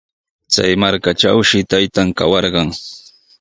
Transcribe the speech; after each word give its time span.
Chay 0.53 0.71
markatrawshi 0.83 1.59
taytan 1.71 2.09
kawarqan. 2.17 2.69